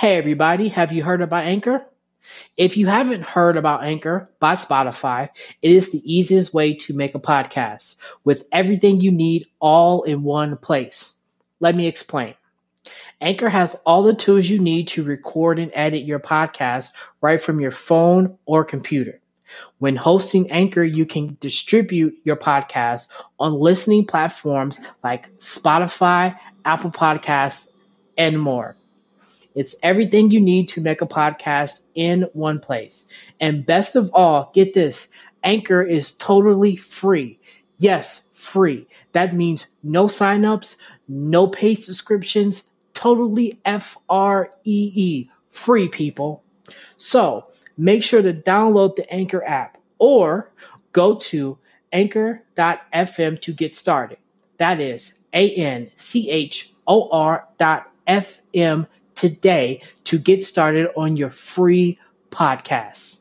Hey, 0.00 0.16
everybody, 0.16 0.68
have 0.68 0.92
you 0.92 1.02
heard 1.02 1.20
about 1.20 1.44
Anchor? 1.44 1.84
If 2.56 2.78
you 2.78 2.86
haven't 2.86 3.20
heard 3.20 3.58
about 3.58 3.84
Anchor 3.84 4.30
by 4.40 4.54
Spotify, 4.54 5.28
it 5.60 5.72
is 5.72 5.92
the 5.92 6.00
easiest 6.10 6.54
way 6.54 6.72
to 6.76 6.94
make 6.94 7.14
a 7.14 7.20
podcast 7.20 7.96
with 8.24 8.44
everything 8.50 9.02
you 9.02 9.12
need 9.12 9.48
all 9.60 10.02
in 10.04 10.22
one 10.22 10.56
place. 10.56 11.16
Let 11.60 11.74
me 11.74 11.86
explain. 11.86 12.32
Anchor 13.20 13.50
has 13.50 13.74
all 13.84 14.02
the 14.02 14.14
tools 14.14 14.48
you 14.48 14.58
need 14.58 14.88
to 14.88 15.04
record 15.04 15.58
and 15.58 15.70
edit 15.74 16.04
your 16.04 16.18
podcast 16.18 16.92
right 17.20 17.38
from 17.38 17.60
your 17.60 17.70
phone 17.70 18.38
or 18.46 18.64
computer. 18.64 19.20
When 19.80 19.96
hosting 19.96 20.50
Anchor, 20.50 20.82
you 20.82 21.04
can 21.04 21.36
distribute 21.40 22.14
your 22.24 22.36
podcast 22.36 23.08
on 23.38 23.52
listening 23.52 24.06
platforms 24.06 24.80
like 25.04 25.30
Spotify, 25.40 26.38
Apple 26.64 26.90
Podcasts, 26.90 27.68
and 28.16 28.40
more. 28.40 28.78
It's 29.54 29.74
everything 29.82 30.30
you 30.30 30.40
need 30.40 30.68
to 30.70 30.80
make 30.80 31.02
a 31.02 31.06
podcast 31.06 31.82
in 31.94 32.26
one 32.32 32.60
place. 32.60 33.06
And 33.40 33.66
best 33.66 33.96
of 33.96 34.10
all, 34.14 34.50
get 34.54 34.74
this 34.74 35.08
Anchor 35.42 35.82
is 35.82 36.12
totally 36.12 36.76
free. 36.76 37.38
Yes, 37.78 38.24
free. 38.30 38.86
That 39.12 39.34
means 39.34 39.66
no 39.82 40.06
signups, 40.06 40.76
no 41.08 41.46
paid 41.46 41.82
subscriptions, 41.82 42.70
totally 42.94 43.60
F 43.64 43.96
R 44.08 44.50
E 44.64 44.92
E, 44.94 45.30
free 45.48 45.88
people. 45.88 46.44
So 46.96 47.46
make 47.76 48.04
sure 48.04 48.22
to 48.22 48.32
download 48.32 48.96
the 48.96 49.10
Anchor 49.12 49.42
app 49.44 49.78
or 49.98 50.52
go 50.92 51.16
to 51.16 51.58
anchor.fm 51.92 53.40
to 53.40 53.52
get 53.52 53.74
started. 53.74 54.18
That 54.58 54.80
is 54.80 55.14
A 55.32 55.54
N 55.54 55.90
C 55.96 56.30
H 56.30 56.72
O 56.86 57.08
R 57.10 57.48
dot 57.58 57.90
FM 58.06 58.86
today 59.20 59.82
to 60.04 60.18
get 60.18 60.42
started 60.42 60.88
on 60.96 61.14
your 61.14 61.28
free 61.28 61.98
podcast. 62.30 63.18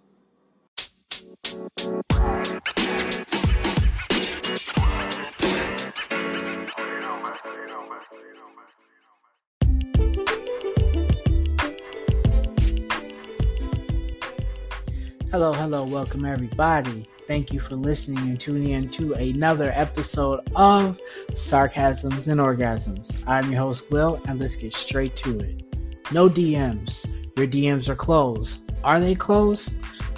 Hello, 15.31 15.51
hello, 15.51 15.83
welcome 15.83 16.23
everybody. 16.23 17.05
Thank 17.27 17.51
you 17.51 17.59
for 17.59 17.75
listening 17.75 18.19
and 18.19 18.39
tuning 18.39 18.69
in 18.69 18.89
to 18.91 19.13
another 19.15 19.73
episode 19.75 20.49
of 20.55 20.99
Sarcasms 21.33 22.29
and 22.29 22.39
Orgasms. 22.39 23.21
I'm 23.27 23.51
your 23.51 23.61
host, 23.61 23.91
Will, 23.91 24.21
and 24.27 24.39
let's 24.39 24.55
get 24.55 24.73
straight 24.73 25.15
to 25.17 25.39
it. 25.41 25.68
No 26.11 26.27
DMs. 26.27 27.05
Your 27.37 27.47
DMs 27.47 27.87
are 27.87 27.95
closed. 27.95 28.59
Are 28.83 28.99
they 28.99 29.15
closed? 29.15 29.71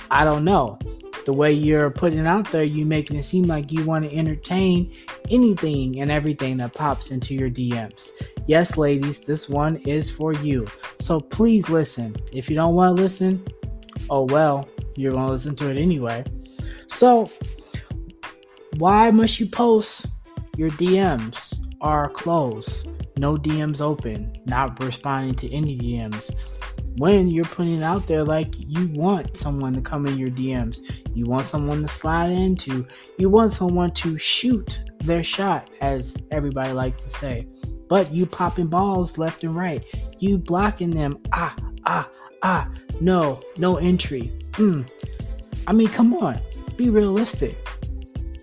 I 0.09 0.23
don't 0.23 0.45
know. 0.45 0.79
The 1.25 1.33
way 1.33 1.51
you're 1.53 1.91
putting 1.91 2.19
it 2.19 2.27
out 2.27 2.51
there, 2.51 2.63
you 2.63 2.85
making 2.85 3.17
it 3.17 3.23
seem 3.23 3.45
like 3.45 3.71
you 3.71 3.85
want 3.85 4.09
to 4.09 4.15
entertain 4.15 4.93
anything 5.29 5.99
and 5.99 6.09
everything 6.09 6.57
that 6.57 6.73
pops 6.73 7.11
into 7.11 7.35
your 7.35 7.49
DMs. 7.49 8.11
Yes, 8.47 8.77
ladies, 8.77 9.19
this 9.19 9.47
one 9.47 9.77
is 9.77 10.09
for 10.09 10.33
you. 10.33 10.65
So 10.99 11.19
please 11.19 11.69
listen. 11.69 12.15
If 12.33 12.49
you 12.49 12.55
don't 12.55 12.73
want 12.73 12.95
to 12.95 13.01
listen, 13.03 13.45
oh 14.09 14.23
well, 14.23 14.67
you're 14.95 15.11
going 15.11 15.25
to 15.25 15.31
listen 15.31 15.55
to 15.57 15.69
it 15.69 15.77
anyway. 15.77 16.23
So, 16.87 17.29
why 18.77 19.11
must 19.11 19.39
you 19.39 19.45
post 19.45 20.07
your 20.57 20.69
DMs 20.71 21.59
are 21.81 22.09
closed? 22.09 22.87
No 23.21 23.37
DMs 23.37 23.81
open, 23.81 24.33
not 24.45 24.83
responding 24.83 25.35
to 25.35 25.53
any 25.53 25.77
DMs. 25.77 26.35
When 26.97 27.29
you're 27.29 27.45
putting 27.45 27.77
it 27.77 27.83
out 27.83 28.07
there 28.07 28.23
like 28.23 28.55
you 28.57 28.87
want 28.87 29.37
someone 29.37 29.73
to 29.75 29.81
come 29.81 30.07
in 30.07 30.17
your 30.17 30.29
DMs, 30.29 30.81
you 31.13 31.25
want 31.25 31.45
someone 31.45 31.83
to 31.83 31.87
slide 31.87 32.31
into, 32.31 32.85
you 33.19 33.29
want 33.29 33.53
someone 33.53 33.91
to 33.91 34.17
shoot 34.17 34.81
their 35.01 35.23
shot, 35.23 35.69
as 35.81 36.17
everybody 36.31 36.71
likes 36.73 37.03
to 37.03 37.09
say. 37.09 37.47
But 37.87 38.11
you 38.11 38.25
popping 38.25 38.67
balls 38.67 39.19
left 39.19 39.43
and 39.43 39.55
right, 39.55 39.85
you 40.17 40.39
blocking 40.39 40.89
them. 40.89 41.21
Ah, 41.31 41.55
ah, 41.85 42.09
ah, 42.41 42.71
no, 42.99 43.39
no 43.59 43.77
entry. 43.77 44.31
Hmm. 44.55 44.81
I 45.67 45.73
mean, 45.73 45.89
come 45.89 46.15
on, 46.15 46.41
be 46.75 46.89
realistic. 46.89 47.55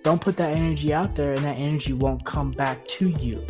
Don't 0.05 0.21
put 0.21 0.37
that 0.37 0.57
energy 0.57 0.95
out 0.95 1.17
there, 1.17 1.33
and 1.33 1.45
that 1.45 1.59
energy 1.59 1.95
won't 1.95 2.25
come 2.25 2.53
back 2.53 2.87
to 2.87 3.09
you. 3.09 3.45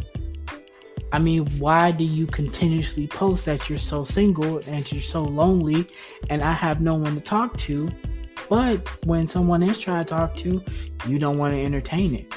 I 1.12 1.18
mean, 1.18 1.46
why 1.58 1.90
do 1.90 2.04
you 2.04 2.26
continuously 2.26 3.06
post 3.06 3.46
that 3.46 3.68
you're 3.68 3.78
so 3.78 4.04
single 4.04 4.58
and 4.66 4.90
you're 4.92 5.00
so 5.00 5.22
lonely 5.22 5.86
and 6.28 6.42
I 6.42 6.52
have 6.52 6.80
no 6.80 6.94
one 6.94 7.14
to 7.14 7.20
talk 7.20 7.56
to? 7.58 7.88
But 8.48 9.06
when 9.06 9.26
someone 9.26 9.62
is 9.62 9.78
trying 9.78 10.04
to 10.04 10.08
talk 10.14 10.36
to, 10.36 10.62
you 11.06 11.18
don't 11.18 11.38
want 11.38 11.54
to 11.54 11.62
entertain 11.62 12.14
it. 12.14 12.32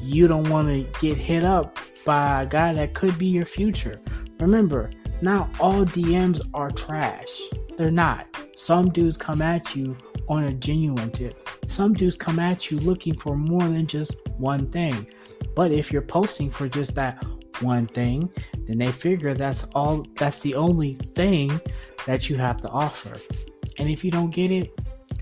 You 0.00 0.28
don't 0.28 0.48
want 0.48 0.68
to 0.68 1.00
get 1.00 1.16
hit 1.16 1.44
up 1.44 1.78
by 2.04 2.42
a 2.42 2.46
guy 2.46 2.72
that 2.74 2.94
could 2.94 3.18
be 3.18 3.26
your 3.26 3.44
future. 3.44 3.96
Remember, 4.38 4.90
not 5.20 5.48
all 5.60 5.84
DMs 5.84 6.40
are 6.54 6.70
trash. 6.70 7.40
They're 7.76 7.90
not. 7.90 8.26
Some 8.56 8.90
dudes 8.90 9.16
come 9.16 9.42
at 9.42 9.74
you 9.76 9.96
on 10.28 10.44
a 10.44 10.52
genuine 10.52 11.10
tip. 11.10 11.48
Some 11.66 11.94
dudes 11.94 12.16
come 12.16 12.38
at 12.38 12.70
you 12.70 12.78
looking 12.78 13.14
for 13.14 13.36
more 13.36 13.62
than 13.62 13.86
just 13.86 14.16
one 14.38 14.70
thing. 14.70 15.08
But 15.54 15.72
if 15.72 15.92
you're 15.92 16.02
posting 16.02 16.50
for 16.50 16.68
just 16.68 16.94
that 16.94 17.24
one 17.62 17.86
thing, 17.86 18.30
then 18.66 18.78
they 18.78 18.92
figure 18.92 19.34
that's 19.34 19.64
all 19.74 20.06
that's 20.16 20.40
the 20.40 20.54
only 20.54 20.94
thing 20.94 21.60
that 22.06 22.28
you 22.28 22.36
have 22.36 22.58
to 22.58 22.68
offer. 22.68 23.16
And 23.78 23.88
if 23.88 24.04
you 24.04 24.10
don't 24.10 24.30
get 24.30 24.50
it, 24.50 24.72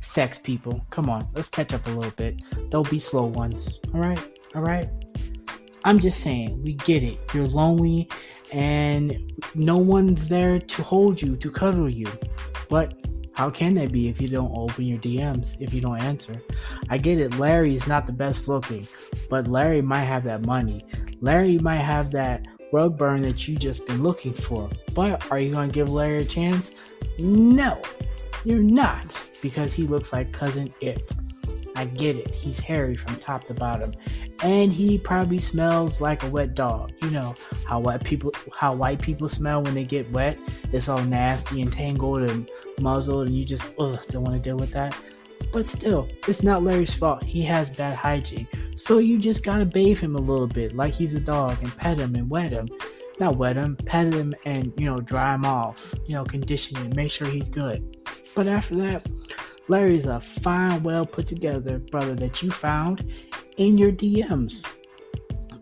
sex 0.02 0.38
people, 0.38 0.84
come 0.90 1.08
on, 1.08 1.28
let's 1.34 1.48
catch 1.48 1.72
up 1.74 1.86
a 1.86 1.90
little 1.90 2.10
bit. 2.12 2.42
Don't 2.70 2.88
be 2.90 2.98
slow 2.98 3.26
ones. 3.26 3.80
All 3.94 4.00
right? 4.00 4.20
All 4.54 4.62
right? 4.62 4.88
I'm 5.84 5.98
just 5.98 6.20
saying, 6.20 6.62
we 6.62 6.74
get 6.74 7.02
it. 7.02 7.18
You're 7.32 7.46
lonely 7.46 8.08
and 8.52 9.32
no 9.54 9.76
one's 9.76 10.28
there 10.28 10.58
to 10.58 10.82
hold 10.82 11.20
you, 11.20 11.36
to 11.36 11.50
cuddle 11.50 11.88
you. 11.88 12.06
But 12.68 12.94
how 13.38 13.48
can 13.48 13.74
that 13.74 13.92
be 13.92 14.08
if 14.08 14.20
you 14.20 14.26
don't 14.26 14.50
open 14.58 14.82
your 14.82 14.98
DMs, 14.98 15.56
if 15.60 15.72
you 15.72 15.80
don't 15.80 16.02
answer? 16.02 16.42
I 16.90 16.98
get 16.98 17.20
it, 17.20 17.38
Larry's 17.38 17.86
not 17.86 18.04
the 18.04 18.12
best 18.12 18.48
looking, 18.48 18.88
but 19.30 19.46
Larry 19.46 19.80
might 19.80 20.06
have 20.06 20.24
that 20.24 20.44
money. 20.44 20.84
Larry 21.20 21.56
might 21.60 21.76
have 21.76 22.10
that 22.10 22.48
rug 22.72 22.98
burn 22.98 23.22
that 23.22 23.46
you 23.46 23.54
just 23.54 23.86
been 23.86 24.02
looking 24.02 24.32
for. 24.32 24.68
But 24.92 25.30
are 25.30 25.38
you 25.38 25.52
going 25.52 25.68
to 25.68 25.72
give 25.72 25.88
Larry 25.88 26.22
a 26.22 26.24
chance? 26.24 26.72
No, 27.20 27.80
you're 28.44 28.58
not 28.58 29.16
because 29.40 29.72
he 29.72 29.84
looks 29.84 30.12
like 30.12 30.32
cousin 30.32 30.74
It. 30.80 31.12
I 31.78 31.84
get 31.84 32.16
it. 32.16 32.32
He's 32.32 32.58
hairy 32.58 32.96
from 32.96 33.14
top 33.16 33.44
to 33.44 33.54
bottom, 33.54 33.92
and 34.42 34.72
he 34.72 34.98
probably 34.98 35.38
smells 35.38 36.00
like 36.00 36.24
a 36.24 36.26
wet 36.28 36.54
dog. 36.54 36.90
You 37.00 37.10
know 37.10 37.36
how 37.68 37.78
white 37.78 38.02
people 38.02 38.34
how 38.52 38.74
white 38.74 39.00
people 39.00 39.28
smell 39.28 39.62
when 39.62 39.74
they 39.74 39.84
get 39.84 40.10
wet. 40.10 40.36
It's 40.72 40.88
all 40.88 41.00
nasty 41.04 41.62
and 41.62 41.72
tangled 41.72 42.28
and 42.28 42.50
muzzled, 42.80 43.28
and 43.28 43.36
you 43.36 43.44
just 43.44 43.62
ugh, 43.78 44.00
don't 44.08 44.24
want 44.24 44.34
to 44.34 44.42
deal 44.42 44.56
with 44.56 44.72
that. 44.72 44.92
But 45.52 45.68
still, 45.68 46.08
it's 46.26 46.42
not 46.42 46.64
Larry's 46.64 46.94
fault. 46.94 47.22
He 47.22 47.42
has 47.42 47.70
bad 47.70 47.94
hygiene. 47.94 48.48
So 48.74 48.98
you 48.98 49.16
just 49.16 49.44
gotta 49.44 49.64
bathe 49.64 50.00
him 50.00 50.16
a 50.16 50.20
little 50.20 50.48
bit 50.48 50.74
like 50.74 50.94
he's 50.94 51.14
a 51.14 51.20
dog 51.20 51.62
and 51.62 51.74
pet 51.76 52.00
him 52.00 52.16
and 52.16 52.28
wet 52.28 52.50
him. 52.50 52.66
Not 53.20 53.36
wet 53.36 53.54
him, 53.54 53.76
pet 53.76 54.12
him 54.12 54.32
and, 54.44 54.72
you 54.76 54.86
know, 54.86 54.98
dry 54.98 55.32
him 55.32 55.44
off. 55.44 55.94
You 56.06 56.14
know, 56.14 56.24
condition 56.24 56.76
him, 56.78 56.92
make 56.96 57.12
sure 57.12 57.28
he's 57.28 57.48
good. 57.48 57.96
But 58.34 58.48
after 58.48 58.74
that, 58.76 59.06
Larry's 59.68 60.06
a 60.06 60.18
fine, 60.18 60.82
well 60.82 61.04
put 61.04 61.26
together 61.26 61.78
brother 61.78 62.14
that 62.16 62.42
you 62.42 62.50
found 62.50 63.10
in 63.56 63.78
your 63.78 63.92
DMs. 63.92 64.66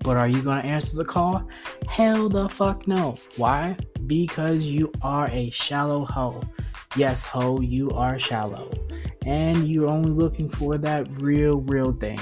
But 0.01 0.17
are 0.17 0.29
you 0.29 0.43
gonna 0.43 0.61
answer 0.61 0.97
the 0.97 1.05
call? 1.05 1.49
Hell 1.89 2.29
the 2.29 2.49
fuck 2.49 2.87
no. 2.87 3.19
Why? 3.37 3.77
Because 4.07 4.65
you 4.67 4.93
are 5.03 5.29
a 5.31 5.51
shallow 5.51 6.05
hoe. 6.05 6.43
Yes, 6.97 7.27
hoe, 7.27 7.61
you 7.61 7.91
are 7.91 8.19
shallow 8.19 8.71
and 9.27 9.69
you're 9.69 9.89
only 9.89 10.11
looking 10.11 10.49
for 10.49 10.79
that 10.79 11.07
real, 11.21 11.61
real 11.63 11.93
thing. 11.93 12.21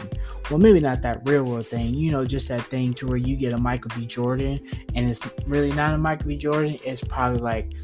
Well, 0.50 0.58
maybe 0.58 0.80
not 0.80 1.02
that 1.02 1.20
real, 1.28 1.44
real 1.44 1.62
thing, 1.62 1.94
you 1.94 2.10
know, 2.10 2.24
just 2.24 2.48
that 2.48 2.62
thing 2.62 2.94
to 2.94 3.06
where 3.06 3.18
you 3.18 3.36
get 3.36 3.52
a 3.52 3.58
Michael 3.58 3.90
B. 3.94 4.06
Jordan 4.06 4.58
and 4.94 5.08
it's 5.08 5.20
really 5.46 5.70
not 5.72 5.94
a 5.94 5.98
Michael 5.98 6.28
B. 6.28 6.36
Jordan, 6.36 6.78
it's 6.82 7.04
probably 7.04 7.40
like 7.40 7.74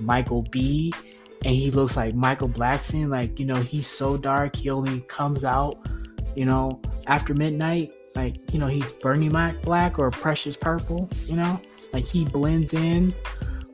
Michael 0.00 0.42
B. 0.50 0.92
And 1.44 1.54
he 1.54 1.70
looks 1.70 1.96
like 1.96 2.14
Michael 2.14 2.48
Blackson, 2.48 3.08
like, 3.08 3.38
you 3.40 3.46
know, 3.46 3.56
he's 3.56 3.86
so 3.86 4.16
dark, 4.16 4.56
he 4.56 4.70
only 4.70 5.00
comes 5.02 5.42
out, 5.44 5.78
you 6.36 6.44
know, 6.44 6.80
after 7.06 7.34
midnight. 7.34 7.92
Like, 8.14 8.36
you 8.52 8.58
know, 8.58 8.66
he's 8.66 8.90
Bernie 9.00 9.28
Mac 9.28 9.60
black 9.62 9.98
or 9.98 10.10
Precious 10.10 10.56
Purple, 10.56 11.08
you 11.26 11.36
know, 11.36 11.60
like 11.92 12.06
he 12.06 12.24
blends 12.24 12.74
in 12.74 13.14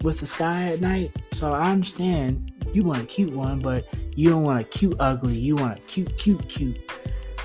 with 0.03 0.21
the 0.21 0.27
sky 0.27 0.73
at 0.73 0.81
night. 0.81 1.11
So 1.33 1.53
I 1.53 1.71
understand 1.71 2.53
you 2.73 2.85
want 2.85 3.03
a 3.03 3.07
cute 3.07 3.33
one, 3.33 3.59
but 3.59 3.87
you 4.15 4.31
don't 4.31 4.43
want 4.43 4.61
a 4.61 4.65
cute 4.65 4.97
ugly. 5.01 5.37
You 5.37 5.57
want 5.57 5.79
a 5.79 5.83
cute, 5.83 6.17
cute, 6.19 6.49
cute, 6.49 6.79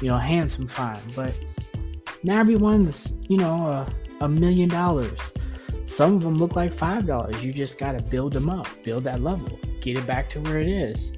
you 0.01 0.09
know, 0.09 0.17
handsome 0.17 0.67
fine. 0.67 0.99
But 1.15 1.33
not 2.23 2.37
everyone's, 2.37 3.13
you 3.27 3.37
know, 3.37 3.55
a, 3.67 3.87
a 4.23 4.29
million 4.29 4.69
dollars. 4.69 5.19
Some 5.91 6.15
of 6.15 6.23
them 6.23 6.35
look 6.35 6.55
like 6.55 6.71
$5. 6.71 7.43
You 7.43 7.51
just 7.51 7.77
got 7.77 7.97
to 7.97 8.01
build 8.01 8.31
them 8.31 8.49
up, 8.49 8.65
build 8.81 9.03
that 9.03 9.21
level, 9.21 9.59
get 9.81 9.97
it 9.97 10.07
back 10.07 10.29
to 10.29 10.39
where 10.39 10.57
it 10.57 10.69
is. 10.69 11.11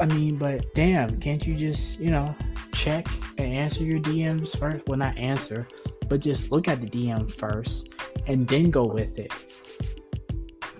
I 0.00 0.06
mean, 0.06 0.36
but 0.36 0.72
damn, 0.76 1.18
can't 1.18 1.44
you 1.44 1.56
just, 1.56 1.98
you 1.98 2.12
know, 2.12 2.36
check 2.72 3.08
and 3.38 3.52
answer 3.52 3.82
your 3.82 3.98
DMs 3.98 4.56
first? 4.56 4.86
Well, 4.86 4.96
not 4.96 5.18
answer, 5.18 5.66
but 6.08 6.20
just 6.20 6.52
look 6.52 6.68
at 6.68 6.80
the 6.80 6.86
DM 6.86 7.28
first 7.28 7.88
and 8.28 8.46
then 8.46 8.70
go 8.70 8.84
with 8.84 9.18
it. 9.18 9.32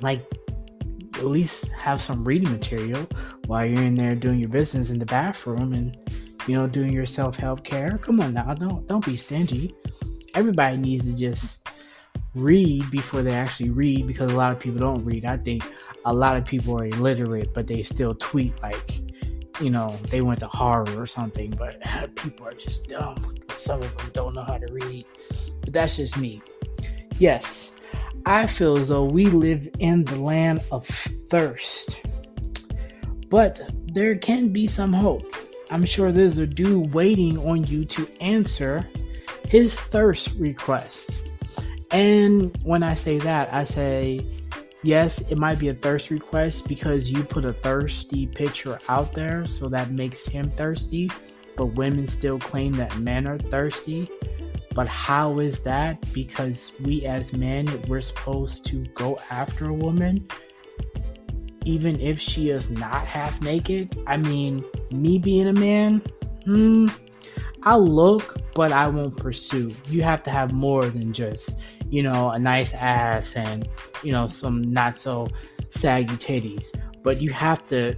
Like, 0.01 0.25
at 1.15 1.27
least 1.27 1.67
have 1.73 2.01
some 2.01 2.23
reading 2.23 2.53
material 2.53 3.09
while 3.47 3.67
you're 3.67 3.83
in 3.83 3.97
there 3.97 4.15
doing 4.15 4.39
your 4.39 4.51
business 4.51 4.91
in 4.91 5.01
the 5.01 5.07
bathroom 5.07 5.73
and 5.73 5.99
you 6.47 6.57
know 6.57 6.69
doing 6.69 6.93
your 6.93 7.07
self-help 7.07 7.63
care 7.63 7.99
come 7.99 8.21
on 8.21 8.35
now 8.35 8.53
don't 8.55 8.89
don't 8.89 9.05
be 9.05 9.17
stingy 9.17 9.73
everybody 10.35 10.77
needs 10.77 11.05
to 11.05 11.13
just 11.13 11.62
read 12.35 12.91
before 12.91 13.23
they 13.23 13.35
actually 13.35 13.71
read 13.71 14.07
because 14.07 14.33
a 14.33 14.37
lot 14.37 14.53
of 14.53 14.59
people 14.59 14.79
don't 14.79 15.05
read 15.05 15.25
i 15.25 15.37
think 15.37 15.63
a 16.07 16.13
lot 16.15 16.37
of 16.37 16.45
people 16.45 16.81
are 16.81 16.87
illiterate 16.87 17.53
but 17.53 17.67
they 17.67 17.83
still 17.83 18.15
tweet 18.15 18.53
like 18.63 19.01
you 19.61 19.71
know 19.71 19.91
they 20.09 20.23
went 20.23 20.41
to 20.41 20.49
harvard 20.49 20.97
or 20.97 21.07
something 21.07 21.51
but 21.51 21.81
people 22.17 22.47
are 22.47 22.53
just 22.53 22.89
dumb 22.89 23.35
some 23.57 23.83
of 23.83 23.97
them 23.99 24.11
don't 24.15 24.35
know 24.35 24.45
how 24.45 24.57
to 24.57 24.67
read 24.73 25.05
but 25.61 25.73
that's 25.73 25.97
just 25.97 26.17
me 26.17 26.41
yes 27.19 27.73
I 28.25 28.47
feel 28.47 28.77
as 28.77 28.89
though 28.89 29.05
we 29.05 29.27
live 29.27 29.69
in 29.81 30.05
the 30.05 30.17
land 30.17 30.63
of 30.71 30.87
thirst. 30.87 32.01
But 33.29 33.61
there 33.93 34.17
can 34.17 34.51
be 34.51 34.69
some 34.69 34.93
hope. 34.93 35.27
I'm 35.71 35.85
sure 35.85 36.13
there's 36.13 36.39
a 36.39 36.47
dude 36.47 36.95
waiting 36.95 37.37
on 37.39 37.65
you 37.65 37.85
to 37.87 38.09
answer 38.21 38.89
his 39.49 39.79
thirst 39.79 40.35
request. 40.37 41.22
And 41.93 42.57
when 42.65 42.83
I 42.83 42.95
say 42.95 43.19
that, 43.19 43.53
I 43.53 43.65
say, 43.65 44.27
yes, 44.83 45.21
it 45.31 45.39
might 45.39 45.59
be 45.59 45.69
a 45.69 45.75
thirst 45.75 46.11
request 46.11 46.67
because 46.67 47.11
you 47.11 47.23
put 47.23 47.45
a 47.45 47.53
thirsty 47.53 48.27
picture 48.27 48.79
out 48.89 49.13
there, 49.13 49.47
so 49.47 49.69
that 49.69 49.91
makes 49.91 50.27
him 50.27 50.51
thirsty. 50.51 51.11
But 51.57 51.67
women 51.75 52.07
still 52.07 52.39
claim 52.39 52.73
that 52.75 52.99
men 52.99 53.27
are 53.29 53.39
thirsty. 53.39 54.09
But 54.75 54.89
how 54.89 55.39
is 55.39 55.61
that? 55.61 56.01
Because 56.15 56.73
we 56.81 57.05
as 57.05 57.35
men, 57.35 57.69
we're 57.89 58.01
supposed 58.01 58.65
to 58.67 58.85
go 58.95 59.19
after 59.31 59.69
a 59.69 59.75
woman 59.75 60.27
even 61.65 62.01
if 62.01 62.21
she 62.21 62.51
is 62.51 62.71
not 62.71 63.07
half 63.07 63.41
naked. 63.41 63.97
I 64.07 64.17
mean, 64.17 64.65
me 64.91 65.19
being 65.19 65.49
a 65.49 65.53
man, 65.53 66.03
hmm, 66.45 66.89
I'll 67.63 67.87
look, 67.87 68.37
but 68.55 68.73
I 68.73 68.89
won't 68.89 69.17
pursue. 69.17 69.73
You 69.89 70.03
have 70.03 70.23
to 70.25 70.31
have 70.31 70.53
more 70.53 70.87
than 70.87 71.13
just, 71.13 71.61
you 71.93 72.03
know, 72.03 72.31
a 72.31 72.39
nice 72.39 72.73
ass 72.73 73.37
and, 73.37 73.69
you 74.03 74.13
know, 74.13 74.27
some 74.27 74.63
not 74.63 74.97
so 74.97 75.29
saggy 75.69 76.17
titties. 76.17 76.75
But 77.03 77.21
you 77.21 77.31
have 77.33 77.67
to 77.69 77.95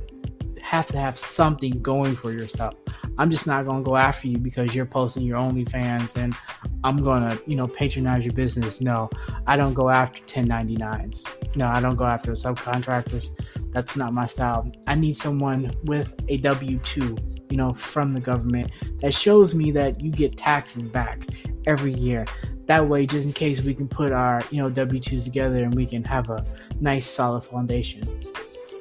have 0.61 0.87
to 0.87 0.99
have 0.99 1.17
something 1.17 1.81
going 1.81 2.17
for 2.17 2.33
yourself. 2.33 2.75
I'm 3.19 3.31
just 3.31 3.47
not 3.47 3.67
gonna 3.67 3.85
go 3.85 3.97
after 3.97 4.27
you 4.27 4.39
because 4.39 4.75
you're 4.75 4.87
posting 4.87 5.23
your 5.23 5.39
OnlyFans 5.39 6.17
and 6.17 6.35
I'm 6.83 7.05
gonna, 7.05 7.39
you 7.47 7.55
know, 7.55 7.69
patronize 7.69 8.25
your 8.25 8.35
business. 8.35 8.81
No, 8.81 9.09
I 9.47 9.57
don't 9.57 9.75
go 9.75 9.91
after 9.91 10.21
1099s. 10.25 11.23
No, 11.55 11.69
I 11.69 11.81
don't 11.81 11.97
go 11.97 12.07
after 12.07 12.33
subcontractors. 12.33 13.31
That's 13.73 13.95
not 13.95 14.13
my 14.13 14.27
style. 14.27 14.73
I 14.89 14.97
need 14.97 15.17
someone 15.17 15.71
with 15.85 16.15
a 16.29 16.39
W 16.39 16.79
2, 16.79 17.17
you 17.51 17.57
know, 17.57 17.71
from 17.71 18.11
the 18.11 18.21
government 18.21 18.73
that 19.01 19.15
shows 19.15 19.55
me 19.55 19.71
that 19.73 20.01
you 20.01 20.11
get 20.11 20.37
taxes 20.37 20.83
back 20.83 21.27
every 21.67 21.93
year. 21.93 22.25
That 22.67 22.89
way, 22.89 23.07
just 23.07 23.27
in 23.27 23.33
case 23.33 23.61
we 23.61 23.75
can 23.75 23.89
put 23.89 24.13
our, 24.13 24.43
you 24.51 24.63
know, 24.63 24.71
W 24.71 25.01
2s 25.01 25.25
together 25.25 25.57
and 25.57 25.75
we 25.75 25.87
can 25.87 26.03
have 26.05 26.31
a 26.31 26.45
nice 26.81 27.07
solid 27.07 27.43
foundation 27.43 28.09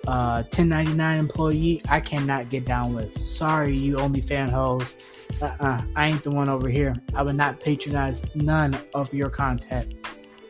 uh, 0.07 0.43
1099 0.43 1.19
employee, 1.19 1.81
I 1.89 1.99
cannot 1.99 2.49
get 2.49 2.65
down 2.65 2.93
with. 2.93 3.17
Sorry, 3.17 3.75
you 3.75 3.95
OnlyFan 3.95 4.49
hoes. 4.49 4.97
Uh-uh, 5.41 5.81
I 5.95 6.07
ain't 6.07 6.23
the 6.23 6.31
one 6.31 6.49
over 6.49 6.69
here. 6.69 6.93
I 7.15 7.23
would 7.23 7.35
not 7.35 7.59
patronize 7.59 8.21
none 8.35 8.77
of 8.93 9.13
your 9.13 9.29
content. 9.29 9.95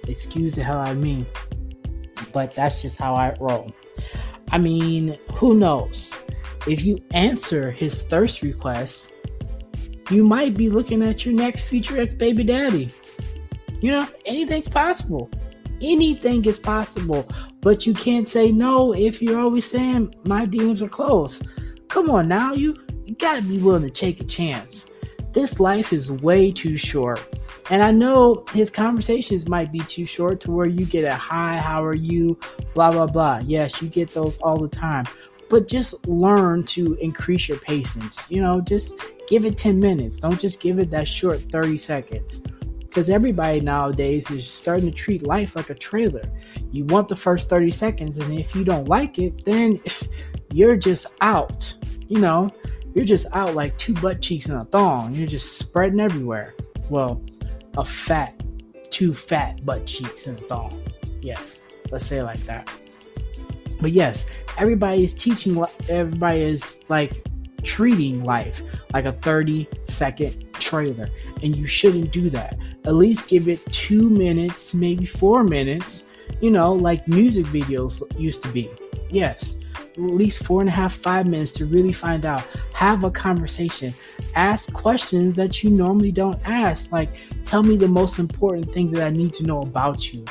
Excuse 0.08 0.56
the 0.56 0.64
hell 0.64 0.80
out 0.80 0.92
of 0.92 0.98
me. 0.98 1.26
But 2.32 2.56
that's 2.56 2.82
just 2.82 2.98
how 2.98 3.14
I 3.14 3.36
roll. 3.40 3.70
I 4.52 4.58
mean, 4.58 5.18
who 5.34 5.56
knows? 5.56 6.12
If 6.68 6.84
you 6.84 6.98
answer 7.14 7.70
his 7.70 8.04
thirst 8.04 8.42
request, 8.42 9.12
you 10.10 10.26
might 10.26 10.58
be 10.58 10.70
looking 10.70 11.04
at 11.04 11.26
your 11.26 11.36
next 11.36 11.66
future 11.66 12.02
ex 12.02 12.14
baby 12.14 12.44
daddy. 12.44 12.90
You 13.84 13.92
know, 13.92 14.08
anything's 14.26 14.70
possible 14.70 15.30
anything 15.84 16.46
is 16.46 16.58
possible, 16.58 17.28
but 17.62 17.86
you 17.86 17.94
can't 17.94 18.28
say 18.28 18.52
no 18.52 18.94
if 18.94 19.22
you're 19.22 19.40
always 19.40 19.70
saying 19.70 20.14
my 20.24 20.46
DMs 20.46 20.82
are 20.82 20.90
closed. 20.90 21.46
Come 21.90 22.10
on 22.10 22.28
now, 22.28 22.54
you 22.54 22.76
you 23.06 23.16
gotta 23.16 23.42
be 23.42 23.60
willing 23.60 23.84
to 23.84 23.90
take 23.90 24.22
a 24.22 24.24
chance. 24.24 24.86
This 25.34 25.60
life 25.60 25.92
is 25.92 26.12
way 26.12 26.52
too 26.52 26.76
short. 26.76 27.20
And 27.70 27.82
I 27.82 27.92
know 27.92 28.46
his 28.52 28.70
conversations 28.70 29.48
might 29.48 29.72
be 29.72 29.80
too 29.80 30.06
short 30.06 30.40
to 30.42 30.52
where 30.52 30.68
you 30.68 30.86
get 30.86 31.04
a 31.04 31.16
hi, 31.16 31.58
how 31.58 31.84
are 31.84 31.96
you, 31.96 32.40
blah, 32.74 32.92
blah, 32.92 33.08
blah. 33.08 33.42
Yes, 33.44 33.82
you 33.82 33.90
get 33.90 34.14
those 34.14 34.38
all 34.38 34.58
the 34.58 34.70
time. 34.70 35.06
But 35.50 35.68
just 35.68 36.08
learn 36.08 36.64
to 36.68 36.94
increase 36.96 37.48
your 37.48 37.58
patience. 37.58 38.26
You 38.30 38.42
know, 38.42 38.62
just 38.62 38.94
give 39.28 39.46
it 39.46 39.58
10 39.58 39.80
minutes. 39.80 40.18
Don't 40.18 40.40
just 40.40 40.60
give 40.60 40.80
it 40.80 40.90
that 40.92 41.08
short 41.08 41.40
30 41.52 41.78
seconds 41.78 42.42
because 42.94 43.10
everybody 43.10 43.60
nowadays 43.60 44.30
is 44.30 44.48
starting 44.48 44.86
to 44.86 44.92
treat 44.92 45.26
life 45.26 45.56
like 45.56 45.72
a 45.72 45.74
trailer. 45.74 46.22
You 46.72 46.86
want 46.86 47.10
the 47.10 47.16
first 47.16 47.50
30 47.50 47.72
seconds, 47.72 48.20
and 48.20 48.32
if 48.40 48.54
you 48.56 48.64
don't 48.64 48.88
like 48.88 49.18
it, 49.18 49.44
then 49.46 49.82
you're 50.54 50.76
just 50.76 51.08
out. 51.20 51.74
You 52.08 52.20
know, 52.20 52.52
you're 52.94 53.04
just 53.04 53.26
out 53.34 53.56
like 53.56 53.76
two 53.80 53.96
butt 53.96 54.22
cheeks 54.22 54.48
in 54.48 54.56
a 54.56 54.64
thong. 54.64 55.16
You're 55.16 55.26
just 55.26 55.58
spreading 55.58 56.00
everywhere. 56.00 56.54
Well, 56.88 57.24
a 57.78 57.84
fat, 57.84 58.40
two 58.92 59.16
fat 59.16 59.66
butt 59.66 59.88
cheeks 59.88 60.28
in 60.28 60.36
a 60.36 60.38
thong. 60.38 60.80
Yes, 61.20 61.64
let's 61.90 62.06
say 62.06 62.20
it 62.20 62.26
like 62.26 62.42
that. 62.42 62.70
But 63.82 63.92
yes, 63.92 64.28
everybody 64.60 65.04
is 65.04 65.16
teaching, 65.16 65.66
everybody 65.90 66.42
is 66.42 66.78
like 66.90 67.26
treating 67.64 68.24
life 68.24 68.62
like 68.94 69.06
a 69.06 69.12
30 69.12 69.68
second 69.86 70.43
trailer, 70.74 71.08
and 71.44 71.56
you 71.56 71.68
shouldn't 71.68 72.12
do 72.12 72.32
that. 72.32 72.58
At 72.86 72.96
least 72.96 73.28
give 73.28 73.48
it 73.48 73.64
two 73.72 74.10
minutes, 74.10 74.74
maybe 74.74 75.06
four 75.06 75.44
minutes, 75.44 76.04
you 76.42 76.50
know, 76.50 76.74
like 76.74 77.08
music 77.08 77.46
videos 77.46 78.02
used 78.20 78.42
to 78.42 78.50
be. 78.50 78.72
Yes, 79.12 79.56
at 79.76 80.00
least 80.00 80.44
four 80.44 80.62
and 80.62 80.70
a 80.70 80.72
half, 80.72 80.94
five 80.94 81.28
minutes 81.28 81.52
to 81.54 81.68
really 81.68 81.92
find 81.92 82.26
out. 82.26 82.42
Have 82.74 83.04
a 83.04 83.12
conversation. 83.12 83.94
Ask 84.34 84.74
questions 84.74 85.36
that 85.36 85.64
you 85.64 85.70
normally 85.70 86.12
don't 86.12 86.40
ask. 86.44 86.92
Like, 86.92 87.12
tell 87.46 87.62
me 87.62 87.78
the 87.78 87.88
most 87.88 88.18
important 88.18 88.72
thing 88.74 88.92
that 88.94 89.06
I 89.06 89.12
need 89.12 89.34
to 89.34 89.44
know 89.44 89.62
about 89.62 90.12
you. 90.12 90.26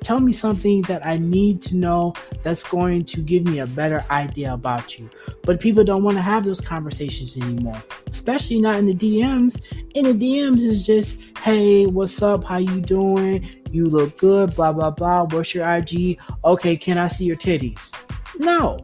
Tell 0.00 0.20
me 0.20 0.32
something 0.32 0.82
that 0.82 1.04
I 1.04 1.16
need 1.16 1.60
to 1.62 1.76
know 1.76 2.14
that's 2.42 2.62
going 2.64 3.04
to 3.06 3.20
give 3.20 3.44
me 3.44 3.58
a 3.58 3.66
better 3.66 4.04
idea 4.10 4.54
about 4.54 4.98
you. 4.98 5.10
But 5.42 5.60
people 5.60 5.84
don't 5.84 6.02
want 6.02 6.16
to 6.16 6.22
have 6.22 6.44
those 6.44 6.60
conversations 6.60 7.36
anymore, 7.36 7.82
especially 8.10 8.60
not 8.60 8.76
in 8.76 8.86
the 8.86 8.94
DMs. 8.94 9.60
In 9.94 10.04
the 10.04 10.14
DMs 10.14 10.60
is 10.60 10.86
just, 10.86 11.18
"Hey, 11.38 11.86
what's 11.86 12.22
up? 12.22 12.44
How 12.44 12.58
you 12.58 12.80
doing? 12.80 13.46
You 13.70 13.86
look 13.86 14.16
good, 14.18 14.54
blah 14.54 14.72
blah 14.72 14.90
blah. 14.90 15.24
What's 15.24 15.54
your 15.54 15.68
IG? 15.68 16.18
Okay, 16.44 16.76
can 16.76 16.98
I 16.98 17.08
see 17.08 17.24
your 17.24 17.36
titties?" 17.36 17.92
No. 18.38 18.78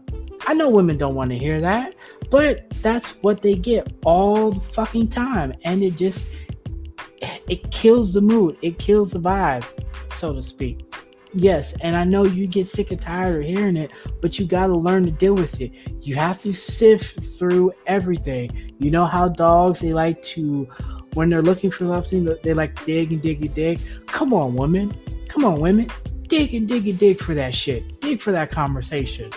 I 0.46 0.52
know 0.52 0.68
women 0.68 0.98
don't 0.98 1.14
want 1.14 1.30
to 1.30 1.38
hear 1.38 1.58
that, 1.62 1.94
but 2.30 2.68
that's 2.82 3.12
what 3.22 3.40
they 3.40 3.54
get 3.54 3.90
all 4.04 4.50
the 4.50 4.60
fucking 4.60 5.08
time 5.08 5.54
and 5.64 5.82
it 5.82 5.96
just 5.96 6.26
it 7.48 7.70
kills 7.70 8.14
the 8.14 8.20
mood. 8.20 8.56
It 8.62 8.78
kills 8.78 9.12
the 9.12 9.20
vibe, 9.20 9.64
so 10.12 10.32
to 10.32 10.42
speak. 10.42 10.93
Yes, 11.36 11.74
and 11.80 11.96
I 11.96 12.04
know 12.04 12.24
you 12.24 12.46
get 12.46 12.68
sick 12.68 12.92
and 12.92 13.00
tired 13.00 13.44
of 13.44 13.50
hearing 13.50 13.76
it, 13.76 13.92
but 14.20 14.38
you 14.38 14.46
got 14.46 14.68
to 14.68 14.74
learn 14.74 15.04
to 15.06 15.10
deal 15.10 15.34
with 15.34 15.60
it. 15.60 15.72
You 16.00 16.14
have 16.14 16.40
to 16.42 16.52
sift 16.52 17.20
through 17.38 17.72
everything. 17.86 18.74
You 18.78 18.92
know 18.92 19.04
how 19.04 19.28
dogs 19.28 19.80
they 19.80 19.92
like 19.92 20.22
to 20.22 20.68
when 21.14 21.30
they're 21.30 21.42
looking 21.42 21.70
for 21.70 21.86
something, 21.86 22.36
they 22.42 22.54
like 22.54 22.84
dig 22.84 23.12
and 23.12 23.22
dig 23.22 23.44
and 23.44 23.54
dig. 23.54 23.80
Come 24.06 24.32
on, 24.32 24.54
women. 24.54 24.94
Come 25.28 25.44
on, 25.44 25.60
women. 25.60 25.88
Dig 26.28 26.54
and 26.54 26.68
dig 26.68 26.86
and 26.86 26.98
dig 26.98 27.18
for 27.18 27.34
that 27.34 27.54
shit. 27.54 28.00
Dig 28.00 28.20
for 28.20 28.32
that 28.32 28.50
conversation. 28.50 29.30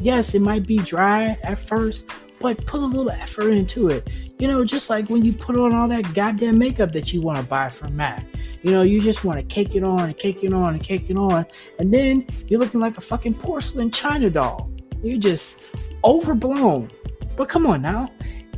Yes, 0.00 0.34
it 0.34 0.42
might 0.42 0.66
be 0.66 0.78
dry 0.78 1.38
at 1.42 1.58
first, 1.58 2.08
but 2.40 2.64
put 2.66 2.80
a 2.80 2.86
little 2.86 3.10
effort 3.10 3.50
into 3.50 3.88
it. 3.88 4.08
You 4.38 4.48
know, 4.48 4.64
just 4.64 4.88
like 4.90 5.10
when 5.10 5.24
you 5.24 5.32
put 5.32 5.56
on 5.56 5.74
all 5.74 5.88
that 5.88 6.14
goddamn 6.14 6.58
makeup 6.58 6.92
that 6.92 7.12
you 7.12 7.20
want 7.20 7.38
to 7.38 7.44
buy 7.44 7.68
from 7.68 7.96
MAC. 7.96 8.24
You 8.62 8.72
know, 8.72 8.82
you 8.82 9.00
just 9.00 9.24
want 9.24 9.38
to 9.38 9.44
cake 9.44 9.74
it 9.74 9.84
on 9.84 10.00
and 10.00 10.16
cake 10.16 10.42
it 10.42 10.52
on 10.52 10.74
and 10.74 10.82
cake 10.82 11.10
it 11.10 11.16
on, 11.16 11.46
and 11.78 11.92
then 11.92 12.26
you're 12.48 12.60
looking 12.60 12.80
like 12.80 12.96
a 12.96 13.00
fucking 13.00 13.34
porcelain 13.34 13.90
china 13.90 14.30
doll. 14.30 14.70
You're 15.02 15.18
just 15.18 15.60
overblown. 16.04 16.90
But 17.36 17.48
come 17.48 17.66
on 17.66 17.82
now, 17.82 18.12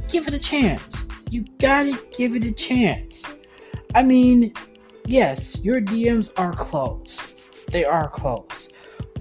give 0.08 0.26
it 0.26 0.34
a 0.34 0.38
chance. 0.38 0.96
You 1.30 1.44
gotta 1.58 1.98
give 2.16 2.34
it 2.34 2.44
a 2.44 2.52
chance. 2.52 3.24
I 3.94 4.02
mean, 4.02 4.54
yes, 5.04 5.60
your 5.62 5.80
DMs 5.80 6.32
are 6.36 6.54
close. 6.54 7.34
They 7.70 7.84
are 7.84 8.08
close. 8.08 8.70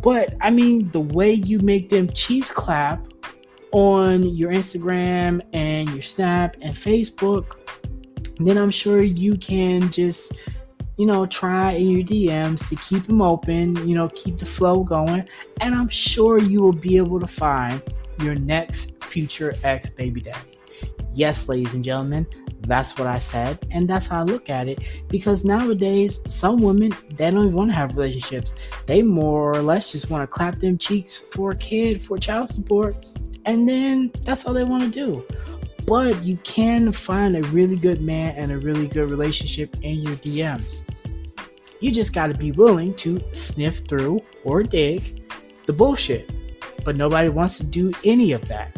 But 0.01 0.33
I 0.39 0.49
mean, 0.49 0.89
the 0.91 1.01
way 1.01 1.33
you 1.33 1.59
make 1.59 1.89
them 1.89 2.09
Chiefs 2.09 2.51
clap 2.51 3.05
on 3.71 4.23
your 4.35 4.51
Instagram 4.51 5.41
and 5.53 5.89
your 5.89 6.01
Snap 6.01 6.55
and 6.61 6.73
Facebook, 6.73 7.57
then 8.37 8.57
I'm 8.57 8.71
sure 8.71 9.01
you 9.01 9.35
can 9.37 9.91
just, 9.91 10.33
you 10.99 11.05
know, 11.05 11.25
try 11.25 11.71
in 11.71 11.89
your 11.89 12.03
DMs 12.03 12.67
to 12.67 12.75
keep 12.75 13.07
them 13.07 13.21
open, 13.21 13.87
you 13.87 13.95
know, 13.95 14.09
keep 14.09 14.37
the 14.37 14.45
flow 14.45 14.83
going. 14.83 15.25
And 15.61 15.73
I'm 15.73 15.87
sure 15.87 16.39
you 16.39 16.61
will 16.61 16.73
be 16.73 16.97
able 16.97 17.21
to 17.21 17.27
find 17.27 17.81
your 18.21 18.35
next 18.35 19.01
future 19.05 19.55
ex 19.63 19.89
baby 19.89 20.19
daddy. 20.19 20.59
Yes, 21.13 21.47
ladies 21.47 21.73
and 21.73 21.85
gentlemen, 21.85 22.27
that's 22.67 22.97
what 22.97 23.07
I 23.07 23.17
said, 23.17 23.65
and 23.71 23.87
that's 23.87 24.07
how 24.07 24.19
I 24.19 24.23
look 24.23 24.49
at 24.49 24.67
it. 24.67 24.83
Because 25.07 25.45
nowadays, 25.45 26.19
some 26.27 26.61
women 26.61 26.91
they 27.15 27.31
don't 27.31 27.45
even 27.45 27.53
want 27.53 27.69
to 27.69 27.75
have 27.75 27.95
relationships. 27.95 28.53
They 28.85 29.01
more 29.01 29.55
or 29.55 29.61
less 29.61 29.93
just 29.93 30.09
want 30.09 30.23
to 30.23 30.27
clap 30.27 30.59
them 30.59 30.77
cheeks 30.77 31.17
for 31.17 31.51
a 31.51 31.55
kid, 31.55 32.01
for 32.01 32.17
child 32.17 32.49
support, 32.49 33.07
and 33.45 33.65
then 33.65 34.11
that's 34.23 34.45
all 34.45 34.53
they 34.53 34.65
want 34.65 34.83
to 34.83 34.89
do. 34.89 35.25
But 35.89 36.23
you 36.23 36.37
can 36.43 36.91
find 36.91 37.35
a 37.35 37.41
really 37.47 37.75
good 37.75 37.99
man 37.99 38.35
and 38.35 38.51
a 38.51 38.59
really 38.59 38.87
good 38.87 39.09
relationship 39.09 39.75
in 39.81 39.95
your 40.03 40.13
DMs. 40.17 40.83
You 41.79 41.89
just 41.89 42.13
got 42.13 42.27
to 42.27 42.35
be 42.35 42.51
willing 42.51 42.93
to 42.97 43.19
sniff 43.31 43.79
through 43.87 44.19
or 44.43 44.61
dig 44.61 45.27
the 45.65 45.73
bullshit. 45.73 46.29
But 46.85 46.95
nobody 46.95 47.29
wants 47.29 47.57
to 47.57 47.63
do 47.63 47.91
any 48.05 48.33
of 48.33 48.47
that. 48.49 48.71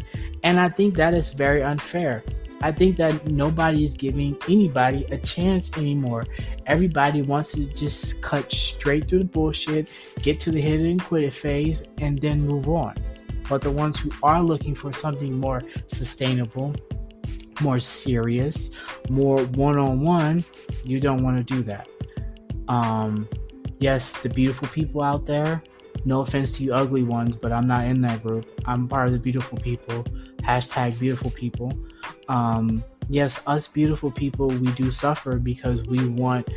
And 0.44 0.58
I 0.58 0.70
think 0.70 0.96
that 0.96 1.14
is 1.14 1.34
very 1.34 1.62
unfair. 1.62 2.24
I 2.62 2.72
think 2.72 2.96
that 2.96 3.30
nobody 3.30 3.84
is 3.84 3.94
giving 3.94 4.38
anybody 4.48 5.04
a 5.12 5.18
chance 5.18 5.70
anymore. 5.78 6.24
Everybody 6.66 7.24
wants 7.24 7.52
to 7.54 7.66
just 7.66 8.22
cut 8.22 8.50
straight 8.54 9.10
through 9.10 9.20
the 9.20 9.26
bullshit, 9.26 9.90
get 10.22 10.40
to 10.40 10.52
the 10.52 10.62
hit 10.62 10.80
it 10.80 10.90
and 10.90 11.04
quit 11.04 11.24
it 11.24 11.34
phase, 11.34 11.84
and 11.98 12.18
then 12.20 12.48
move 12.48 12.70
on. 12.70 12.96
But 13.50 13.64
the 13.64 13.72
ones 13.72 14.00
who 14.00 14.12
are 14.24 14.42
looking 14.42 14.74
for 14.74 14.94
something 14.94 15.38
more 15.38 15.62
sustainable, 15.90 16.74
more 17.62 17.80
serious, 17.80 18.72
more 19.10 19.44
one 19.46 19.78
on 19.78 20.02
one, 20.02 20.44
you 20.84 21.00
don't 21.00 21.24
want 21.24 21.38
to 21.38 21.44
do 21.44 21.64
that. 21.64 21.88
Um, 22.68 23.28
yes, 23.80 24.14
the 24.14 24.30
beautiful 24.30 24.68
people 24.70 25.04
out 25.04 25.26
there, 25.26 25.62
no 26.06 26.22
offense 26.22 26.54
to 26.54 26.64
you 26.64 26.74
ugly 26.74 27.04
ones, 27.04 27.36
but 27.36 27.52
I'm 27.52 27.68
not 27.68 27.86
in 27.86 28.02
that 28.02 28.24
group. 28.24 28.46
I'm 28.66 28.88
part 28.88 29.08
of 29.08 29.14
the 29.14 29.20
beautiful 29.20 29.58
people. 29.58 30.04
Hashtag 30.38 31.00
beautiful 31.00 31.32
people. 31.32 31.72
Um, 32.28 32.84
yes, 33.10 33.40
us 33.46 33.68
beautiful 33.68 34.12
people, 34.12 34.48
we 34.48 34.72
do 34.72 34.92
suffer 34.92 35.38
because 35.38 35.84
we 35.84 36.08
want 36.08 36.48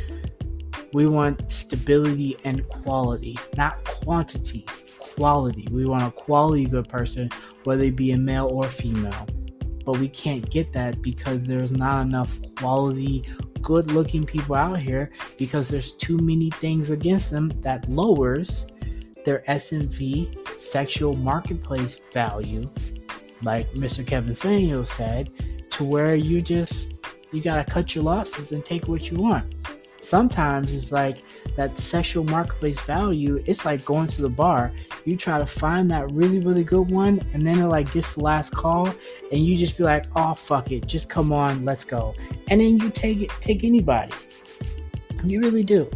we 0.93 1.07
want 1.07 1.51
stability 1.51 2.37
and 2.45 2.65
quality, 2.69 3.37
not 3.57 3.83
quantity. 3.83 4.65
Quality. 4.97 5.67
We 5.69 5.85
want 5.85 6.03
a 6.03 6.11
quality 6.11 6.65
good 6.65 6.87
person, 6.87 7.29
whether 7.65 7.83
it 7.83 7.97
be 7.97 8.11
a 8.11 8.17
male 8.17 8.49
or 8.51 8.63
female. 8.63 9.27
But 9.85 9.99
we 9.99 10.09
can't 10.09 10.49
get 10.49 10.73
that 10.73 11.01
because 11.01 11.45
there's 11.45 11.71
not 11.71 12.01
enough 12.01 12.39
quality, 12.55 13.23
good 13.61 13.91
looking 13.91 14.25
people 14.25 14.55
out 14.55 14.79
here 14.79 15.11
because 15.37 15.67
there's 15.69 15.91
too 15.93 16.17
many 16.17 16.49
things 16.49 16.89
against 16.89 17.31
them 17.31 17.49
that 17.61 17.89
lowers 17.89 18.65
their 19.25 19.43
SMV 19.47 20.47
sexual 20.49 21.15
marketplace 21.15 21.99
value, 22.11 22.69
like 23.41 23.71
Mr. 23.73 24.05
Kevin 24.05 24.35
Samuels 24.35 24.91
said, 24.91 25.29
to 25.71 25.83
where 25.83 26.15
you 26.15 26.41
just 26.41 26.93
you 27.31 27.41
gotta 27.41 27.69
cut 27.69 27.93
your 27.93 28.03
losses 28.03 28.51
and 28.51 28.63
take 28.63 28.87
what 28.87 29.11
you 29.11 29.17
want. 29.17 29.53
Sometimes 29.99 30.73
it's 30.73 30.91
like 30.91 31.23
that 31.55 31.77
sexual 31.77 32.23
marketplace 32.25 32.79
value, 32.81 33.41
it's 33.45 33.65
like 33.65 33.83
going 33.85 34.07
to 34.07 34.21
the 34.21 34.29
bar. 34.29 34.71
You 35.05 35.15
try 35.15 35.39
to 35.39 35.45
find 35.45 35.89
that 35.91 36.11
really, 36.11 36.39
really 36.39 36.63
good 36.63 36.91
one, 36.91 37.21
and 37.33 37.41
then 37.41 37.59
it 37.59 37.67
like 37.67 37.91
gets 37.93 38.15
the 38.15 38.21
last 38.21 38.53
call, 38.53 38.93
and 39.31 39.45
you 39.45 39.55
just 39.55 39.77
be 39.77 39.83
like, 39.83 40.05
oh 40.15 40.33
fuck 40.33 40.71
it, 40.71 40.85
just 40.85 41.09
come 41.09 41.31
on, 41.31 41.63
let's 41.65 41.83
go. 41.83 42.13
And 42.49 42.61
then 42.61 42.77
you 42.77 42.89
take 42.89 43.21
it 43.21 43.29
take 43.41 43.63
anybody. 43.63 44.11
You 45.23 45.41
really 45.41 45.63
do. 45.63 45.89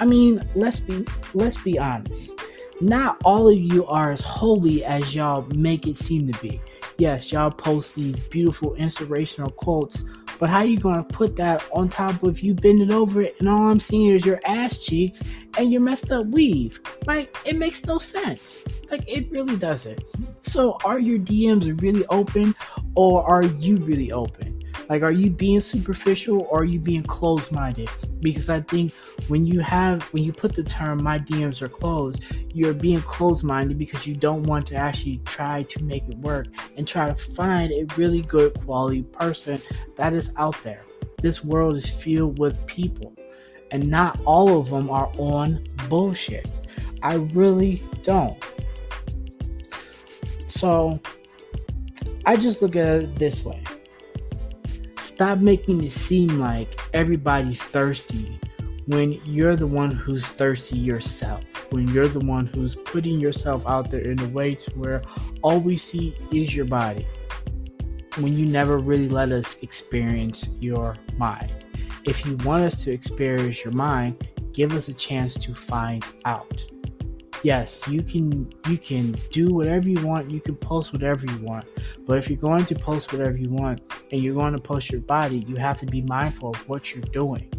I 0.00 0.04
mean, 0.04 0.46
let's 0.54 0.80
be 0.80 1.04
let's 1.34 1.56
be 1.56 1.78
honest. 1.78 2.32
Not 2.80 3.18
all 3.24 3.48
of 3.48 3.58
you 3.58 3.86
are 3.86 4.12
as 4.12 4.20
holy 4.20 4.84
as 4.84 5.14
y'all 5.14 5.46
make 5.54 5.86
it 5.86 5.96
seem 5.96 6.30
to 6.30 6.38
be. 6.42 6.60
Yes, 6.98 7.32
y'all 7.32 7.50
post 7.50 7.96
these 7.96 8.18
beautiful 8.20 8.74
inspirational 8.74 9.50
quotes, 9.50 10.04
but 10.38 10.48
how 10.48 10.62
you 10.62 10.78
gonna 10.78 11.04
put 11.04 11.36
that 11.36 11.64
on 11.72 11.88
top 11.88 12.22
of 12.22 12.40
you 12.40 12.54
bending 12.54 12.92
over 12.92 13.22
it 13.22 13.36
and 13.38 13.48
all 13.48 13.68
I'm 13.68 13.80
seeing 13.80 14.10
is 14.10 14.24
your 14.24 14.40
ass 14.44 14.78
cheeks 14.78 15.22
and 15.58 15.72
your 15.72 15.80
messed 15.80 16.10
up 16.12 16.26
weave? 16.26 16.80
Like 17.06 17.36
it 17.44 17.56
makes 17.56 17.84
no 17.86 17.98
sense. 17.98 18.62
Like 18.90 19.04
it 19.08 19.30
really 19.30 19.56
doesn't. 19.56 20.02
So 20.42 20.78
are 20.84 20.98
your 20.98 21.18
DMs 21.18 21.80
really 21.80 22.06
open 22.06 22.54
or 22.94 23.24
are 23.24 23.44
you 23.44 23.76
really 23.76 24.12
open? 24.12 24.55
Like, 24.88 25.02
are 25.02 25.12
you 25.12 25.30
being 25.30 25.60
superficial 25.60 26.46
or 26.50 26.60
are 26.60 26.64
you 26.64 26.78
being 26.78 27.02
closed 27.02 27.50
minded? 27.50 27.90
Because 28.20 28.48
I 28.48 28.60
think 28.60 28.92
when 29.28 29.44
you 29.44 29.60
have, 29.60 30.02
when 30.12 30.22
you 30.22 30.32
put 30.32 30.54
the 30.54 30.62
term 30.62 31.02
my 31.02 31.18
DMs 31.18 31.60
are 31.62 31.68
closed, 31.68 32.22
you're 32.54 32.74
being 32.74 33.00
closed 33.02 33.42
minded 33.42 33.78
because 33.78 34.06
you 34.06 34.14
don't 34.14 34.44
want 34.44 34.66
to 34.68 34.76
actually 34.76 35.18
try 35.24 35.64
to 35.64 35.82
make 35.82 36.06
it 36.08 36.16
work 36.18 36.46
and 36.76 36.86
try 36.86 37.08
to 37.08 37.14
find 37.14 37.72
a 37.72 37.84
really 37.96 38.22
good 38.22 38.54
quality 38.64 39.02
person 39.02 39.60
that 39.96 40.12
is 40.12 40.30
out 40.36 40.60
there. 40.62 40.82
This 41.20 41.42
world 41.42 41.76
is 41.76 41.88
filled 41.88 42.38
with 42.38 42.64
people, 42.66 43.14
and 43.72 43.88
not 43.88 44.20
all 44.24 44.60
of 44.60 44.70
them 44.70 44.88
are 44.90 45.10
on 45.18 45.64
bullshit. 45.88 46.46
I 47.02 47.14
really 47.14 47.82
don't. 48.02 48.36
So, 50.48 51.00
I 52.24 52.36
just 52.36 52.62
look 52.62 52.76
at 52.76 52.86
it 52.88 53.18
this 53.18 53.44
way 53.44 53.62
stop 55.16 55.38
making 55.38 55.82
it 55.82 55.90
seem 55.90 56.38
like 56.38 56.78
everybody's 56.92 57.62
thirsty 57.62 58.38
when 58.84 59.12
you're 59.24 59.56
the 59.56 59.66
one 59.66 59.90
who's 59.90 60.26
thirsty 60.26 60.78
yourself 60.78 61.42
when 61.70 61.88
you're 61.88 62.06
the 62.06 62.20
one 62.20 62.44
who's 62.44 62.76
putting 62.76 63.18
yourself 63.18 63.66
out 63.66 63.90
there 63.90 64.02
in 64.02 64.20
a 64.20 64.28
way 64.28 64.54
to 64.54 64.70
where 64.72 65.00
all 65.40 65.58
we 65.58 65.74
see 65.74 66.14
is 66.32 66.54
your 66.54 66.66
body 66.66 67.06
when 68.18 68.36
you 68.36 68.44
never 68.44 68.76
really 68.76 69.08
let 69.08 69.32
us 69.32 69.56
experience 69.62 70.48
your 70.60 70.94
mind. 71.16 71.50
If 72.04 72.26
you 72.26 72.36
want 72.44 72.64
us 72.64 72.84
to 72.84 72.92
experience 72.92 73.64
your 73.64 73.72
mind 73.72 74.28
give 74.52 74.74
us 74.74 74.88
a 74.88 74.94
chance 74.94 75.34
to 75.34 75.54
find 75.54 76.04
out 76.26 76.62
yes, 77.42 77.86
you 77.88 78.02
can 78.02 78.50
you 78.68 78.78
can 78.78 79.12
do 79.30 79.48
whatever 79.48 79.88
you 79.88 80.04
want, 80.06 80.30
you 80.30 80.40
can 80.40 80.56
post 80.56 80.92
whatever 80.92 81.26
you 81.26 81.38
want. 81.38 81.64
But 82.06 82.18
if 82.18 82.28
you're 82.28 82.38
going 82.38 82.66
to 82.66 82.74
post 82.74 83.12
whatever 83.12 83.36
you 83.36 83.50
want 83.50 83.80
and 84.12 84.22
you're 84.22 84.34
going 84.34 84.54
to 84.54 84.62
post 84.62 84.90
your 84.90 85.00
body, 85.00 85.44
you 85.46 85.56
have 85.56 85.80
to 85.80 85.86
be 85.86 86.02
mindful 86.02 86.50
of 86.50 86.68
what 86.68 86.94
you're 86.94 87.04
doing. 87.12 87.50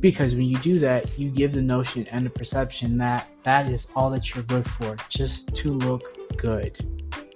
Because 0.00 0.34
when 0.34 0.44
you 0.44 0.58
do 0.58 0.78
that, 0.80 1.18
you 1.18 1.30
give 1.30 1.52
the 1.52 1.62
notion 1.62 2.06
and 2.08 2.26
the 2.26 2.30
perception 2.30 2.98
that 2.98 3.28
that 3.42 3.70
is 3.70 3.86
all 3.96 4.10
that 4.10 4.34
you're 4.34 4.44
good 4.44 4.68
for, 4.68 4.96
just 5.08 5.54
to 5.54 5.72
look 5.72 6.36
good. 6.36 6.78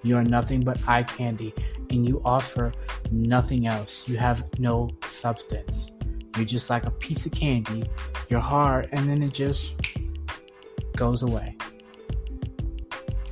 You 0.02 0.16
are 0.16 0.24
nothing 0.24 0.60
but 0.60 0.86
eye 0.86 1.02
candy 1.02 1.54
and 1.90 2.06
you 2.06 2.20
offer 2.24 2.72
nothing 3.10 3.66
else. 3.66 4.06
You 4.06 4.16
have 4.18 4.44
no 4.58 4.90
substance. 5.06 5.90
You're 6.36 6.44
just 6.44 6.70
like 6.70 6.84
a 6.86 6.90
piece 6.90 7.26
of 7.26 7.32
candy. 7.32 7.84
You're 8.28 8.40
hard 8.40 8.88
and 8.92 9.08
then 9.08 9.22
it 9.22 9.32
just 9.32 9.74
goes 10.98 11.22
away. 11.22 11.56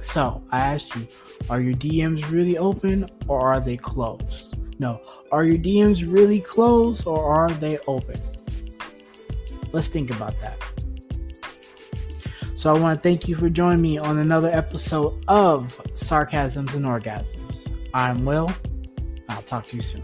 So 0.01 0.43
I 0.51 0.61
asked 0.61 0.95
you, 0.95 1.07
are 1.51 1.61
your 1.61 1.75
DMs 1.75 2.31
really 2.31 2.57
open 2.57 3.07
or 3.29 3.41
are 3.41 3.61
they 3.61 3.77
closed? 3.77 4.57
No, 4.79 5.01
are 5.33 5.45
your 5.45 5.59
DMs 5.59 6.11
really 6.11 6.41
closed 6.41 7.07
or 7.07 7.25
are 7.25 7.51
they 7.51 7.79
open? 7.87 8.19
Let's 9.73 9.89
think 9.89 10.11
about 10.11 10.35
that. 10.41 10.57
So 12.55 12.75
I 12.75 12.79
want 12.79 12.99
to 12.99 13.03
thank 13.03 13.29
you 13.29 13.35
for 13.35 13.51
joining 13.51 13.83
me 13.83 13.99
on 13.99 14.19
another 14.19 14.51
episode 14.51 15.23
of 15.29 15.79
Sarcasms 15.95 16.75
and 16.75 16.87
Orgasms. 16.87 17.71
I'm 17.93 18.25
Will. 18.25 18.51
I'll 19.29 19.43
talk 19.43 19.67
to 19.67 19.77
you 19.77 19.83
soon. 19.83 20.03